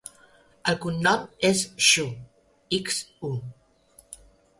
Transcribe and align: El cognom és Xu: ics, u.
El 0.71 0.77
cognom 0.85 1.27
és 1.49 1.61
Xu: 1.87 2.05
ics, 2.79 2.97
u. 3.31 3.31